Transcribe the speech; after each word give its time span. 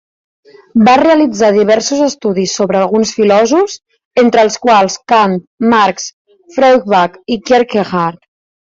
Va 0.85 0.95
realitzar 1.01 1.51
diversos 1.57 2.01
estudis 2.05 2.55
sobre 2.61 2.81
alguns 2.81 3.13
filòsofs, 3.19 3.77
entre 4.25 4.47
els 4.49 4.59
quals 4.67 4.99
Kant, 5.15 5.41
Marx, 5.75 6.13
Feuerbach 6.59 7.23
o 7.35 7.41
Kierkegaard. 7.51 8.25